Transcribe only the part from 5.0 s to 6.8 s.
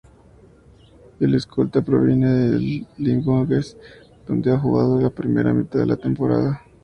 primera mitad de la temporada.